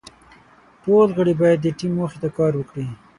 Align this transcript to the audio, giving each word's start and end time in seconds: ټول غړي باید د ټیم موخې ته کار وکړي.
ټول 0.83 1.07
غړي 1.17 1.33
باید 1.41 1.59
د 1.61 1.67
ټیم 1.77 1.91
موخې 1.97 2.17
ته 2.23 2.29
کار 2.37 2.51
وکړي. 2.57 2.87